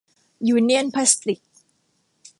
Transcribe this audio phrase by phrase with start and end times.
[0.47, 1.39] ยูเนี่ยนพลาสติก